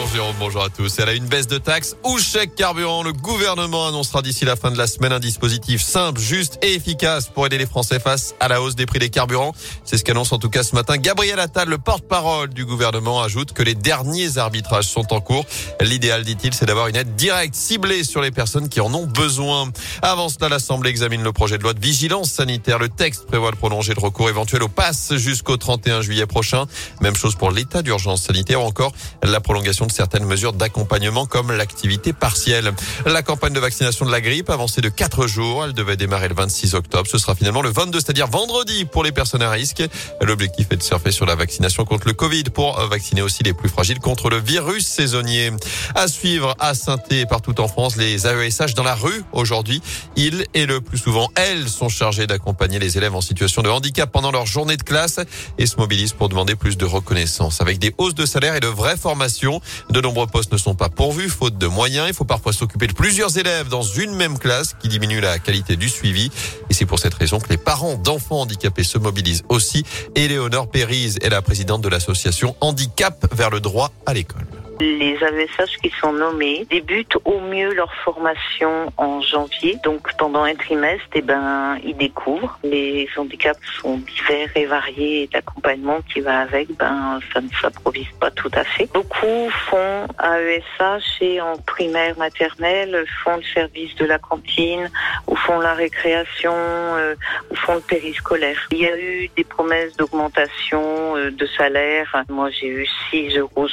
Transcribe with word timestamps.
Bonjour 0.00 0.14
Jérôme, 0.14 0.36
bonjour 0.38 0.62
à 0.62 0.70
tous. 0.70 0.98
Elle 0.98 1.10
a 1.10 1.12
une 1.12 1.26
baisse 1.26 1.46
de 1.46 1.58
taxes 1.58 1.94
ou 2.04 2.18
chèque 2.18 2.54
carburant. 2.54 3.02
Le 3.02 3.12
gouvernement 3.12 3.86
annoncera 3.86 4.22
d'ici 4.22 4.46
la 4.46 4.56
fin 4.56 4.70
de 4.70 4.78
la 4.78 4.86
semaine 4.86 5.12
un 5.12 5.18
dispositif 5.18 5.82
simple, 5.82 6.18
juste 6.18 6.58
et 6.62 6.72
efficace 6.72 7.28
pour 7.28 7.44
aider 7.44 7.58
les 7.58 7.66
Français 7.66 8.00
face 8.00 8.34
à 8.40 8.48
la 8.48 8.62
hausse 8.62 8.76
des 8.76 8.86
prix 8.86 8.98
des 8.98 9.10
carburants. 9.10 9.52
C'est 9.84 9.98
ce 9.98 10.04
qu'annonce 10.04 10.32
en 10.32 10.38
tout 10.38 10.48
cas 10.48 10.62
ce 10.62 10.74
matin 10.74 10.96
Gabriel 10.96 11.38
Attal, 11.38 11.68
le 11.68 11.76
porte-parole 11.76 12.48
du 12.48 12.64
gouvernement, 12.64 13.20
ajoute 13.20 13.52
que 13.52 13.62
les 13.62 13.74
derniers 13.74 14.38
arbitrages 14.38 14.86
sont 14.86 15.12
en 15.12 15.20
cours. 15.20 15.44
L'idéal, 15.82 16.24
dit-il, 16.24 16.54
c'est 16.54 16.64
d'avoir 16.64 16.88
une 16.88 16.96
aide 16.96 17.14
directe 17.14 17.54
ciblée 17.54 18.02
sur 18.02 18.22
les 18.22 18.30
personnes 18.30 18.70
qui 18.70 18.80
en 18.80 18.94
ont 18.94 19.06
besoin. 19.06 19.70
Avant 20.00 20.30
cela, 20.30 20.48
l'Assemblée 20.48 20.88
examine 20.88 21.22
le 21.22 21.32
projet 21.32 21.58
de 21.58 21.62
loi 21.62 21.74
de 21.74 21.80
vigilance 21.80 22.30
sanitaire. 22.30 22.78
Le 22.78 22.88
texte 22.88 23.26
prévoit 23.26 23.50
de 23.50 23.56
prolonger 23.56 23.92
le 23.92 24.00
recours 24.00 24.30
éventuel 24.30 24.62
au 24.62 24.68
pass 24.68 25.14
jusqu'au 25.16 25.58
31 25.58 26.00
juillet 26.00 26.26
prochain. 26.26 26.64
Même 27.02 27.16
chose 27.16 27.34
pour 27.34 27.50
l'état 27.50 27.82
d'urgence 27.82 28.22
sanitaire 28.22 28.62
ou 28.62 28.64
encore 28.64 28.92
la 29.22 29.40
prolongation 29.40 29.89
certaines 29.90 30.24
mesures 30.24 30.52
d'accompagnement 30.52 31.26
comme 31.26 31.52
l'activité 31.52 32.12
partielle. 32.12 32.72
La 33.06 33.22
campagne 33.22 33.52
de 33.52 33.60
vaccination 33.60 34.06
de 34.06 34.10
la 34.10 34.20
grippe 34.20 34.50
avancée 34.50 34.80
de 34.80 34.88
4 34.88 35.26
jours. 35.26 35.64
Elle 35.64 35.72
devait 35.72 35.96
démarrer 35.96 36.28
le 36.28 36.34
26 36.34 36.74
octobre. 36.74 37.08
Ce 37.10 37.18
sera 37.18 37.34
finalement 37.34 37.62
le 37.62 37.70
22, 37.70 38.00
c'est-à-dire 38.00 38.26
vendredi 38.26 38.84
pour 38.84 39.04
les 39.04 39.12
personnes 39.12 39.42
à 39.42 39.50
risque. 39.50 39.82
L'objectif 40.20 40.68
est 40.70 40.76
de 40.76 40.82
surfer 40.82 41.10
sur 41.10 41.26
la 41.26 41.34
vaccination 41.34 41.84
contre 41.84 42.06
le 42.06 42.12
Covid 42.12 42.44
pour 42.44 42.80
vacciner 42.86 43.22
aussi 43.22 43.42
les 43.42 43.52
plus 43.52 43.68
fragiles 43.68 44.00
contre 44.00 44.30
le 44.30 44.38
virus 44.38 44.86
saisonnier. 44.86 45.50
À 45.94 46.08
suivre 46.08 46.54
à 46.58 46.74
saint 46.74 46.98
et 47.10 47.26
partout 47.26 47.60
en 47.60 47.68
France 47.68 47.96
les 47.96 48.26
AESH 48.26 48.74
dans 48.74 48.82
la 48.82 48.94
rue 48.94 49.22
aujourd'hui. 49.32 49.82
Ils 50.16 50.44
et 50.54 50.66
le 50.66 50.80
plus 50.80 50.98
souvent 50.98 51.28
elles 51.34 51.68
sont 51.68 51.88
chargés 51.88 52.26
d'accompagner 52.26 52.78
les 52.78 52.98
élèves 52.98 53.14
en 53.14 53.20
situation 53.20 53.62
de 53.62 53.68
handicap 53.68 54.10
pendant 54.10 54.30
leur 54.30 54.46
journée 54.46 54.76
de 54.76 54.82
classe 54.82 55.20
et 55.58 55.66
se 55.66 55.76
mobilisent 55.76 56.12
pour 56.12 56.28
demander 56.28 56.54
plus 56.54 56.76
de 56.76 56.84
reconnaissance 56.84 57.60
avec 57.60 57.78
des 57.78 57.94
hausses 57.98 58.14
de 58.14 58.26
salaire 58.26 58.54
et 58.54 58.60
de 58.60 58.66
vraies 58.66 58.96
formations. 58.96 59.60
De 59.88 60.00
nombreux 60.00 60.26
postes 60.26 60.52
ne 60.52 60.58
sont 60.58 60.74
pas 60.74 60.88
pourvus, 60.88 61.28
faute 61.28 61.58
de 61.58 61.66
moyens. 61.66 62.08
Il 62.08 62.14
faut 62.14 62.24
parfois 62.24 62.52
s'occuper 62.52 62.86
de 62.86 62.92
plusieurs 62.92 63.38
élèves 63.38 63.68
dans 63.68 63.82
une 63.82 64.14
même 64.14 64.38
classe 64.38 64.74
qui 64.80 64.88
diminue 64.88 65.20
la 65.20 65.38
qualité 65.38 65.76
du 65.76 65.88
suivi. 65.88 66.30
Et 66.68 66.74
c'est 66.74 66.86
pour 66.86 66.98
cette 66.98 67.14
raison 67.14 67.40
que 67.40 67.48
les 67.48 67.56
parents 67.56 67.96
d'enfants 67.96 68.40
handicapés 68.40 68.84
se 68.84 68.98
mobilisent 68.98 69.44
aussi. 69.48 69.84
Éléonore 70.14 70.70
Périse 70.70 71.18
est 71.22 71.30
la 71.30 71.42
présidente 71.42 71.82
de 71.82 71.88
l'association 71.88 72.54
Handicap 72.60 73.26
vers 73.34 73.50
le 73.50 73.60
droit 73.60 73.90
à 74.06 74.14
l'école. 74.14 74.46
Les 74.80 75.22
AVSH 75.22 75.76
qui 75.82 75.90
sont 76.00 76.14
nommés 76.14 76.66
débutent 76.70 77.18
au 77.26 77.38
mieux 77.40 77.74
leur 77.74 77.92
formation 77.96 78.90
en 78.96 79.20
janvier. 79.20 79.76
Donc 79.84 80.08
pendant 80.16 80.44
un 80.44 80.54
trimestre, 80.54 81.06
eh 81.14 81.20
ben, 81.20 81.78
ils 81.84 81.96
découvrent. 81.96 82.58
Les 82.64 83.06
handicaps 83.14 83.60
sont 83.82 83.98
divers 83.98 84.48
et 84.56 84.64
variés 84.64 85.24
et 85.24 85.30
l'accompagnement 85.34 85.98
qui 86.10 86.20
va 86.20 86.40
avec, 86.40 86.68
ben, 86.78 87.20
ça 87.32 87.42
ne 87.42 87.48
s'improvise 87.60 88.08
pas 88.18 88.30
tout 88.30 88.50
à 88.54 88.64
fait. 88.64 88.88
Beaucoup 88.92 89.50
font 89.68 90.06
AESH 90.18 91.20
et 91.20 91.40
en 91.42 91.58
primaire 91.58 92.16
maternelle 92.16 93.04
font 93.22 93.36
le 93.36 93.42
service 93.42 93.94
de 93.96 94.06
la 94.06 94.18
cantine 94.18 94.90
ou 95.26 95.36
font 95.36 95.60
la 95.60 95.74
récréation 95.74 96.54
euh, 96.54 97.14
ou 97.50 97.54
font 97.54 97.74
le 97.74 97.80
périscolaire. 97.80 98.66
Il 98.72 98.78
y 98.78 98.86
a 98.86 98.98
eu 98.98 99.28
des 99.36 99.44
promesses 99.44 99.94
d'augmentation 99.96 100.80
de 101.16 101.48
salaire. 101.56 102.24
Moi, 102.28 102.50
j'ai 102.50 102.66
eu 102.66 102.86
6,66 103.12 103.38
euros 103.38 103.68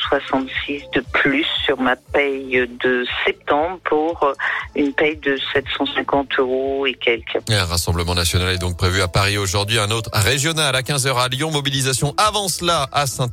de 0.93 1.03
plus 1.13 1.45
sur 1.66 1.79
ma 1.79 1.95
paye 1.95 2.67
de 2.83 3.05
septembre 3.25 3.79
pour 3.83 4.23
euh, 4.23 4.33
une 4.75 4.94
paye 4.94 5.17
de 5.17 5.38
750 5.53 6.39
euros 6.39 6.85
et 6.85 6.94
quelques. 6.94 7.39
un 7.49 7.66
rassemblement 7.66 8.16
national 8.16 8.53
est 8.53 8.57
donc 8.57 8.77
prévu 8.77 9.02
à 9.02 9.07
Paris 9.07 9.38
aujourd'hui, 9.38 9.79
un 9.79 9.91
autre 9.91 10.09
régional 10.13 10.75
à 10.75 10.81
15h 10.81 11.16
à 11.16 11.27
Lyon. 11.27 11.52
Mobilisation 11.52 12.13
avance 12.17 12.61
là 12.61 12.88
à 12.91 13.05
saint 13.07 13.29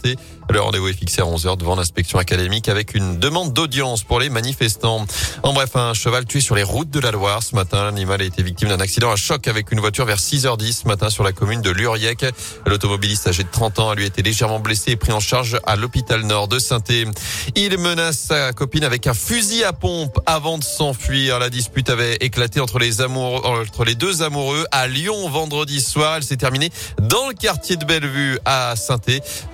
Le 0.50 0.60
rendez-vous 0.60 0.88
est 0.88 0.94
fixé 0.94 1.22
à 1.22 1.24
11h 1.24 1.56
devant 1.56 1.76
l'inspection 1.76 2.18
académique 2.18 2.68
avec 2.68 2.94
une 2.94 3.18
demande 3.18 3.52
d'audience 3.52 4.02
pour 4.02 4.20
les 4.20 4.28
manifestants. 4.28 5.06
En 5.42 5.52
bref, 5.52 5.76
un 5.76 5.94
cheval 5.94 6.24
tué 6.24 6.40
sur 6.40 6.54
les 6.54 6.62
routes 6.62 6.90
de 6.90 7.00
la 7.00 7.10
Loire 7.10 7.42
ce 7.42 7.54
matin. 7.54 7.84
L'animal 7.84 8.20
a 8.20 8.24
été 8.24 8.42
victime 8.42 8.68
d'un 8.68 8.80
accident 8.80 9.10
à 9.10 9.16
choc 9.16 9.46
avec 9.48 9.72
une 9.72 9.80
voiture 9.80 10.04
vers 10.04 10.18
6h10 10.18 10.82
ce 10.82 10.88
matin 10.88 11.10
sur 11.10 11.24
la 11.24 11.32
commune 11.32 11.62
de 11.62 11.70
Luriec. 11.70 12.24
L'automobiliste 12.66 13.28
âgé 13.28 13.44
de 13.44 13.50
30 13.50 13.78
ans 13.78 13.90
a 13.94 13.96
lui 13.96 14.06
été 14.06 14.22
légèrement 14.22 14.58
blessé 14.58 14.90
et 14.90 14.96
pris 14.96 15.12
en 15.12 15.20
charge 15.20 15.56
à 15.66 15.76
l'hôpital 15.76 16.22
nord 16.22 16.48
de 16.48 16.58
saint 16.58 16.80
il 17.54 17.78
menace 17.78 18.18
sa 18.18 18.52
copine 18.52 18.82
avec 18.82 19.06
un 19.06 19.14
fusil 19.14 19.62
à 19.62 19.72
pompe 19.72 20.18
avant 20.26 20.58
de 20.58 20.64
s'enfuir. 20.64 21.38
La 21.38 21.48
dispute 21.48 21.88
avait 21.88 22.16
éclaté 22.16 22.60
entre 22.60 22.78
les 22.78 23.00
amoureux, 23.00 23.40
entre 23.44 23.84
les 23.84 23.94
deux 23.94 24.22
amoureux 24.22 24.66
à 24.72 24.88
Lyon 24.88 25.28
vendredi 25.28 25.80
soir. 25.80 26.16
Elle 26.16 26.24
s'est 26.24 26.36
terminée 26.36 26.70
dans 27.00 27.28
le 27.28 27.34
quartier 27.34 27.76
de 27.76 27.84
Bellevue 27.84 28.38
à 28.44 28.74
saint 28.76 28.98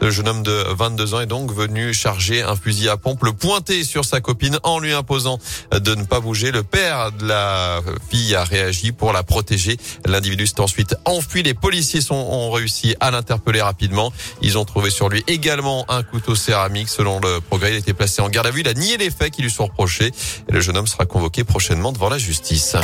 Le 0.00 0.10
jeune 0.10 0.28
homme 0.28 0.42
de 0.42 0.64
22 0.70 1.14
ans 1.14 1.20
est 1.20 1.26
donc 1.26 1.52
venu 1.52 1.92
charger 1.92 2.42
un 2.42 2.56
fusil 2.56 2.88
à 2.88 2.96
pompe, 2.96 3.22
le 3.22 3.32
pointer 3.32 3.84
sur 3.84 4.04
sa 4.04 4.20
copine 4.20 4.58
en 4.62 4.78
lui 4.78 4.92
imposant 4.92 5.38
de 5.72 5.94
ne 5.94 6.04
pas 6.04 6.20
bouger. 6.20 6.50
Le 6.50 6.62
père 6.62 7.12
de 7.12 7.26
la 7.26 7.80
fille 8.08 8.34
a 8.34 8.44
réagi 8.44 8.92
pour 8.92 9.12
la 9.12 9.22
protéger. 9.22 9.76
L'individu 10.06 10.46
s'est 10.46 10.60
ensuite 10.60 10.96
enfui. 11.04 11.42
Les 11.42 11.54
policiers 11.54 12.00
ont 12.10 12.50
réussi 12.50 12.96
à 13.00 13.10
l'interpeller 13.10 13.60
rapidement. 13.60 14.12
Ils 14.42 14.58
ont 14.58 14.64
trouvé 14.64 14.90
sur 14.90 15.08
lui 15.08 15.24
également 15.26 15.84
un 15.88 16.02
couteau 16.02 16.34
céramique. 16.34 16.88
Selon 16.88 17.20
le 17.20 17.40
progrès, 17.40 17.72
il 17.72 17.76
était 17.76 17.94
placé 17.94 18.22
en 18.22 18.28
garde 18.28 18.46
à 18.46 18.50
vue. 18.50 18.60
Il 18.60 18.68
a 18.68 18.74
nié 18.74 18.96
les 18.96 19.10
faits 19.10 19.32
qui 19.32 19.42
lui 19.42 19.50
sont 19.50 19.66
reprochés. 19.66 20.12
Et 20.48 20.52
le 20.52 20.60
jeune 20.60 20.76
homme 20.76 20.86
sera 20.86 21.06
convoqué 21.06 21.44
prochainement 21.44 21.92
devant 21.92 22.08
la 22.08 22.18
justice. 22.18 22.76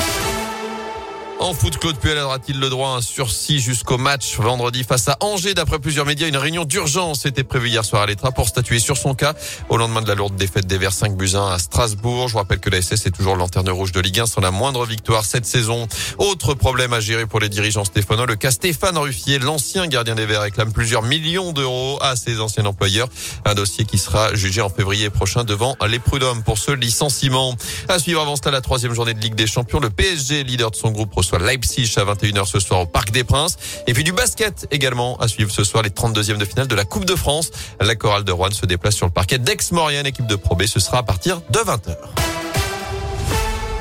En 1.46 1.54
foot, 1.54 1.78
Claude 1.78 1.96
Puel 1.96 2.18
aura-t-il 2.18 2.58
le 2.58 2.68
droit 2.68 2.88
à 2.88 2.92
un 2.94 3.00
sursis 3.00 3.60
jusqu'au 3.60 3.98
match 3.98 4.36
vendredi 4.36 4.82
face 4.82 5.06
à 5.06 5.16
Angers 5.20 5.54
D'après 5.54 5.78
plusieurs 5.78 6.04
médias, 6.04 6.26
une 6.26 6.36
réunion 6.36 6.64
d'urgence 6.64 7.24
était 7.24 7.44
prévue 7.44 7.68
hier 7.68 7.84
soir 7.84 8.02
à 8.02 8.06
l'Etra 8.06 8.32
pour 8.32 8.48
statuer 8.48 8.80
sur 8.80 8.96
son 8.96 9.14
cas 9.14 9.32
au 9.68 9.76
lendemain 9.76 10.02
de 10.02 10.08
la 10.08 10.16
lourde 10.16 10.34
défaite 10.34 10.66
des 10.66 10.76
Verts 10.76 10.92
5 10.92 11.16
buts 11.16 11.36
1 11.36 11.52
à 11.52 11.60
Strasbourg. 11.60 12.26
Je 12.26 12.36
rappelle 12.36 12.58
que 12.58 12.68
la 12.68 12.82
SS 12.82 13.06
est 13.06 13.12
toujours 13.12 13.36
lanterne 13.36 13.70
rouge 13.70 13.92
de 13.92 14.00
Ligue 14.00 14.18
1 14.18 14.26
sans 14.26 14.40
la 14.40 14.50
moindre 14.50 14.84
victoire 14.86 15.24
cette 15.24 15.46
saison. 15.46 15.86
Autre 16.18 16.54
problème 16.54 16.92
à 16.92 16.98
gérer 16.98 17.26
pour 17.26 17.38
les 17.38 17.48
dirigeants 17.48 17.84
stéphanois, 17.84 18.26
le 18.26 18.34
cas 18.34 18.50
Stéphane 18.50 18.98
Ruffier, 18.98 19.38
l'ancien 19.38 19.86
gardien 19.86 20.16
des 20.16 20.26
Verts, 20.26 20.40
réclame 20.40 20.72
plusieurs 20.72 21.02
millions 21.02 21.52
d'euros 21.52 22.00
à 22.02 22.16
ses 22.16 22.40
anciens 22.40 22.66
employeurs. 22.66 23.08
Un 23.44 23.54
dossier 23.54 23.84
qui 23.84 23.98
sera 23.98 24.34
jugé 24.34 24.62
en 24.62 24.68
février 24.68 25.10
prochain 25.10 25.44
devant 25.44 25.76
les 25.86 26.00
prud'hommes 26.00 26.42
pour 26.42 26.58
ce 26.58 26.72
licenciement. 26.72 27.54
À 27.88 28.00
suivre 28.00 28.20
avant 28.20 28.34
cela 28.34 28.50
la 28.50 28.62
troisième 28.62 28.94
journée 28.94 29.14
de 29.14 29.20
Ligue 29.20 29.36
des 29.36 29.46
Champions. 29.46 29.78
Le 29.78 29.90
PSG, 29.90 30.42
leader 30.42 30.72
de 30.72 30.76
son 30.76 30.90
groupe, 30.90 31.10
Leipzig 31.38 31.92
à 31.96 32.04
21h 32.04 32.46
ce 32.46 32.60
soir 32.60 32.80
au 32.80 32.86
Parc 32.86 33.10
des 33.10 33.24
Princes. 33.24 33.56
Et 33.86 33.92
puis 33.92 34.04
du 34.04 34.12
basket 34.12 34.66
également 34.70 35.16
à 35.18 35.28
suivre 35.28 35.50
ce 35.50 35.64
soir 35.64 35.82
les 35.82 35.90
32e 35.90 36.38
de 36.38 36.44
finale 36.44 36.68
de 36.68 36.74
la 36.74 36.84
Coupe 36.84 37.04
de 37.04 37.14
France. 37.14 37.50
La 37.80 37.94
chorale 37.94 38.24
de 38.24 38.32
Rouen 38.32 38.50
se 38.50 38.66
déplace 38.66 38.94
sur 38.94 39.06
le 39.06 39.12
parquet 39.12 39.38
d'Aix-Maurienne, 39.38 40.06
équipe 40.06 40.26
de 40.26 40.36
Pro 40.36 40.56
B. 40.56 40.64
Ce 40.64 40.80
sera 40.80 40.98
à 40.98 41.02
partir 41.02 41.40
de 41.50 41.58
20h. 41.58 42.25